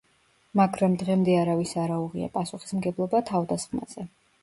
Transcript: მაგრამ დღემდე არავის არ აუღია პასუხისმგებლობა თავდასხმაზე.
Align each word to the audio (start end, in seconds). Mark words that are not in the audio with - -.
მაგრამ 0.59 0.95
დღემდე 1.01 1.35
არავის 1.43 1.75
არ 1.83 1.95
აუღია 1.99 2.33
პასუხისმგებლობა 2.41 3.25
თავდასხმაზე. 3.33 4.13